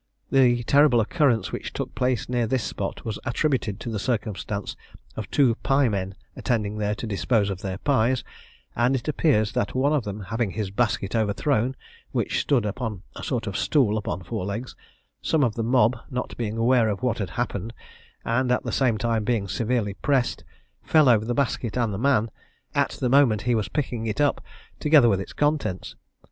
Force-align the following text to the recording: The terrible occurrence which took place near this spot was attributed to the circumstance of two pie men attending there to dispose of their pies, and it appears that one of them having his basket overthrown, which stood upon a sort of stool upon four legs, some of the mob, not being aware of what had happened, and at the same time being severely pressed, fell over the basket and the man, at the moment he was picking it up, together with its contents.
The 0.31 0.63
terrible 0.63 0.99
occurrence 0.99 1.51
which 1.51 1.73
took 1.73 1.93
place 1.93 2.27
near 2.27 2.47
this 2.47 2.63
spot 2.63 3.05
was 3.05 3.19
attributed 3.23 3.79
to 3.81 3.89
the 3.91 3.99
circumstance 3.99 4.75
of 5.15 5.29
two 5.29 5.53
pie 5.61 5.89
men 5.89 6.15
attending 6.35 6.79
there 6.79 6.95
to 6.95 7.05
dispose 7.05 7.51
of 7.51 7.61
their 7.61 7.77
pies, 7.77 8.23
and 8.75 8.95
it 8.95 9.07
appears 9.07 9.51
that 9.51 9.75
one 9.75 9.93
of 9.93 10.03
them 10.03 10.21
having 10.21 10.49
his 10.53 10.71
basket 10.71 11.15
overthrown, 11.15 11.75
which 12.13 12.41
stood 12.41 12.65
upon 12.65 13.03
a 13.15 13.21
sort 13.21 13.45
of 13.45 13.55
stool 13.55 13.95
upon 13.95 14.23
four 14.23 14.43
legs, 14.43 14.75
some 15.21 15.43
of 15.43 15.53
the 15.53 15.61
mob, 15.61 15.95
not 16.09 16.35
being 16.35 16.57
aware 16.57 16.89
of 16.89 17.03
what 17.03 17.19
had 17.19 17.29
happened, 17.37 17.71
and 18.25 18.51
at 18.51 18.63
the 18.63 18.71
same 18.71 18.97
time 18.97 19.23
being 19.23 19.47
severely 19.47 19.93
pressed, 19.93 20.43
fell 20.81 21.09
over 21.09 21.25
the 21.25 21.35
basket 21.35 21.77
and 21.77 21.93
the 21.93 21.99
man, 21.99 22.31
at 22.73 22.89
the 22.99 23.07
moment 23.07 23.43
he 23.43 23.53
was 23.53 23.67
picking 23.69 24.07
it 24.07 24.19
up, 24.19 24.43
together 24.79 25.07
with 25.09 25.21
its 25.21 25.33
contents. 25.33 25.95